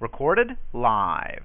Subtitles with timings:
[0.00, 1.42] Recorded live.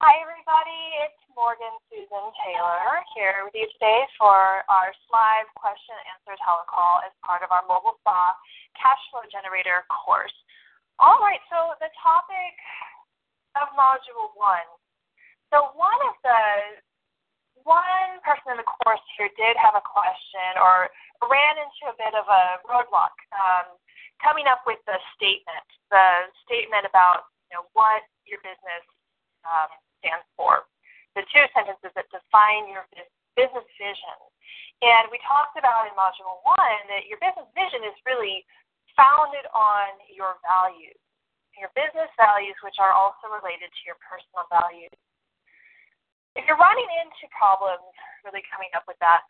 [0.00, 0.80] Hi, everybody.
[1.00, 7.00] It's Morgan Susan Taylor here with you today for our live question and answer telecall
[7.08, 8.36] as part of our Mobile Spa
[8.76, 10.34] Cash Flow Generator course.
[11.00, 12.52] All right, so the topic
[13.56, 14.60] of Module 1.
[15.52, 16.40] So, one of the
[17.64, 20.92] one person in the course here did have a question or
[21.28, 23.76] ran into a bit of a roadblock um,
[24.20, 28.84] coming up with the statement, the statement about you know what your business
[29.48, 30.68] um, stands for.
[31.16, 32.84] The two sentences that define your
[33.38, 34.18] business vision.
[34.82, 38.42] And we talked about in Module 1 that your business vision is really
[38.98, 40.98] founded on your values,
[41.54, 44.92] your business values, which are also related to your personal values.
[46.34, 47.94] If you're running into problems
[48.26, 49.22] really coming up with that,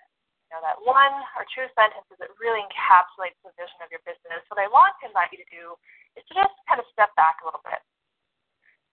[0.49, 4.41] you know, that one or two sentences that really encapsulates the vision of your business,
[4.49, 5.77] what I want to invite you to do
[6.17, 7.81] is to just kind of step back a little bit.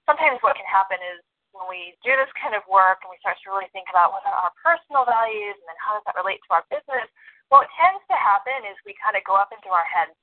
[0.03, 1.23] Sometimes what can happen is
[1.55, 4.23] when we do this kind of work and we start to really think about what
[4.27, 7.07] are our personal values and then how does that relate to our business,
[7.51, 10.15] what tends to happen is we kind of go up into our heads.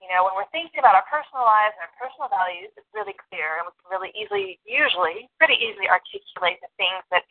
[0.00, 3.14] You know, when we're thinking about our personal lives and our personal values, it's really
[3.28, 7.28] clear and we can really easily, usually, pretty easily articulate the things that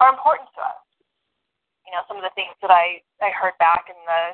[0.00, 0.80] are important to us.
[1.84, 4.32] You know, some of the things that I, I heard back in the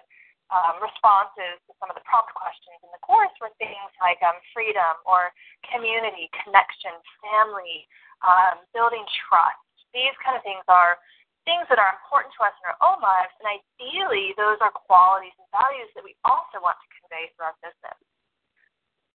[0.55, 4.39] um, responses to some of the prompt questions in the course were things like um,
[4.55, 5.35] freedom or
[5.67, 7.83] community, connection, family,
[8.23, 9.59] um, building trust.
[9.91, 11.01] These kind of things are
[11.47, 15.35] things that are important to us in our own lives, and ideally, those are qualities
[15.39, 17.97] and values that we also want to convey through our business.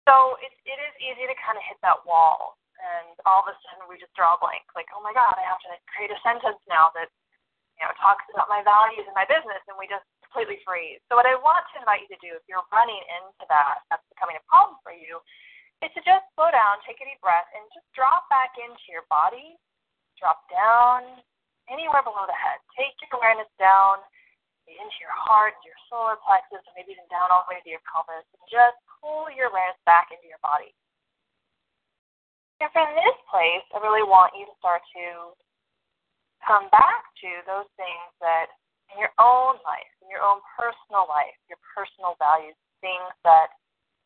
[0.05, 3.57] So it, it is easy to kind of hit that wall, and all of a
[3.65, 6.21] sudden we just draw a blank, like, oh my God, I have to create a
[6.21, 7.09] sentence now that
[7.75, 11.03] you know talks about my values and my business, and we just completely freeze.
[11.11, 14.05] So what I want to invite you to do, if you're running into that, that's
[14.15, 15.19] becoming a problem for you,
[15.83, 19.09] is to just slow down, take a deep breath, and just drop back into your
[19.11, 19.59] body.
[20.17, 21.21] Drop down
[21.69, 22.57] anywhere below the head.
[22.73, 24.01] Take your awareness down
[24.75, 27.85] into your heart, your solar plexus, or maybe even down all the way to your
[27.87, 28.27] pelvis.
[28.35, 30.75] And just pull your awareness back into your body.
[32.59, 35.37] And from this place, I really want you to start to
[36.43, 38.51] come back to those things that
[38.95, 43.53] in your own life, in your own personal life, your personal values, things that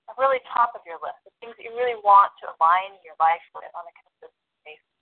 [0.09, 3.15] are really top of your list, the things that you really want to align your
[3.23, 4.97] life with on a consistent basis.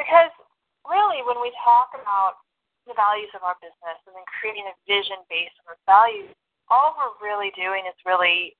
[0.00, 0.32] Because
[0.88, 2.40] really, when we talk about
[2.86, 6.32] the values of our business and then creating a vision based on those values,
[6.68, 8.56] all we're really doing is really,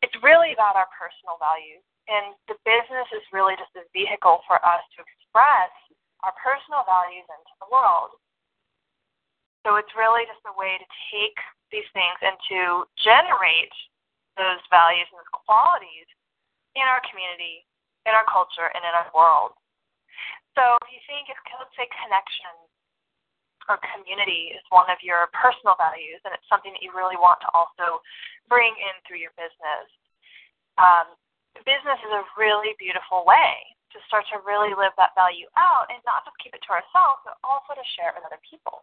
[0.00, 1.84] it's really about our personal values.
[2.04, 5.72] And the business is really just a vehicle for us to express
[6.20, 8.12] our personal values into the world.
[9.64, 11.36] So it's really just a way to take
[11.72, 13.72] these things and to generate
[14.36, 16.08] those values and those qualities
[16.76, 17.64] in our community,
[18.04, 19.56] in our culture, and in our world.
[20.52, 22.52] So if you think if let's say connection
[23.68, 27.40] or community is one of your personal values and it's something that you really want
[27.40, 28.00] to also
[28.48, 29.88] bring in through your business,
[30.76, 31.14] um,
[31.62, 33.62] business is a really beautiful way
[33.94, 37.22] to start to really live that value out and not just keep it to ourselves,
[37.22, 38.82] but also to share it with other people.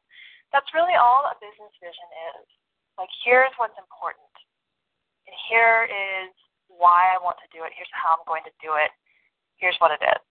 [0.55, 2.47] That's really all a business vision is.
[2.95, 4.31] Like, here's what's important.
[5.27, 6.31] And here is
[6.71, 7.75] why I want to do it.
[7.75, 8.91] Here's how I'm going to do it.
[9.59, 10.21] Here's what it is.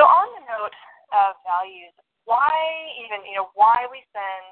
[0.00, 0.74] So, on the note
[1.14, 1.94] of values,
[2.26, 2.50] why
[2.98, 4.44] even, you know, why we send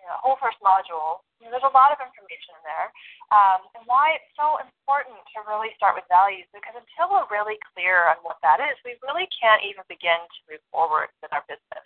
[0.00, 2.88] you know, whole first module, you know, there's a lot of information in there,
[3.36, 7.60] um, and why it's so important to really start with values, because until we're really
[7.76, 11.44] clear on what that is, we really can't even begin to move forward with our
[11.44, 11.84] business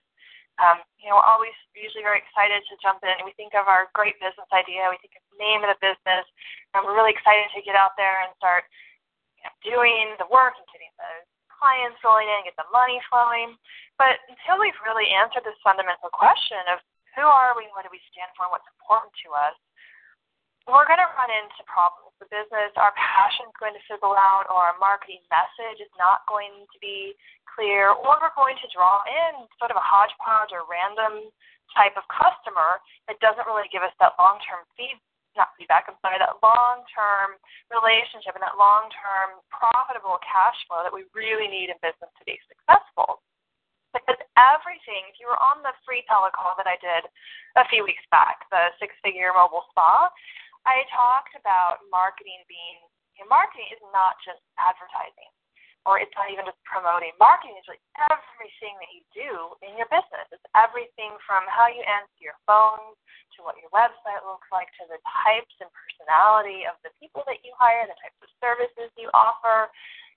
[0.62, 3.26] um, you know, we're always usually very excited to jump in.
[3.26, 6.26] We think of our great business idea, we think of the name of the business,
[6.74, 8.62] and we're really excited to get out there and start
[9.38, 11.12] you know, doing the work and getting the
[11.64, 13.56] clients rolling in, get the money flowing.
[13.96, 16.84] But until we've really answered this fundamental question of
[17.16, 19.56] who are we, what do we stand for, and what's important to us,
[20.68, 22.12] we're going to run into problems.
[22.20, 26.28] The business, our passion is going to fizzle out, or our marketing message is not
[26.28, 27.16] going to be
[27.48, 31.32] clear, or we're going to draw in sort of a hodgepodge or random
[31.72, 35.00] type of customer that doesn't really give us that long term feed
[35.36, 37.38] not feedback, I'm sorry, that long term
[37.70, 42.24] relationship and that long term profitable cash flow that we really need in business to
[42.24, 43.22] be successful.
[43.94, 47.06] Because everything, if you were on the free telecall that I did
[47.54, 50.10] a few weeks back, the six figure mobile spa,
[50.66, 52.82] I talked about marketing being,
[53.30, 55.30] marketing is not just advertising.
[55.84, 57.12] Or it's not even just promoting.
[57.20, 60.24] Marketing is really everything that you do in your business.
[60.32, 62.96] It's everything from how you answer your phones
[63.36, 67.44] to what your website looks like to the types and personality of the people that
[67.44, 69.68] you hire, the types of services you offer.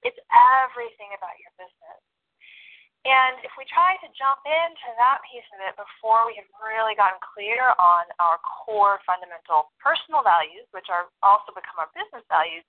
[0.07, 1.99] It's everything about your business.
[3.07, 6.91] And if we try to jump into that piece of it before we have really
[6.91, 12.67] gotten clear on our core fundamental personal values, which are also become our business values,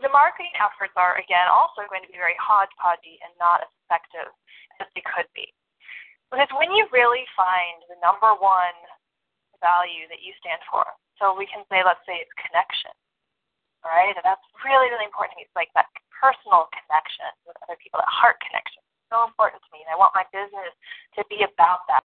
[0.00, 4.28] the marketing efforts are, again, also going to be very hodgepodgey and not as effective
[4.80, 5.48] as they could be.
[6.28, 8.76] Because when you really find the number one
[9.62, 10.84] value that you stand for,
[11.16, 12.92] so we can say, let's say it's connection,
[13.80, 14.12] right?
[14.12, 15.48] And that's really, really important to me.
[15.48, 18.84] It's like that personal connection with other people, that heart connection.
[19.08, 19.80] so important to me.
[19.86, 20.72] And I want my business
[21.16, 22.05] to be about that.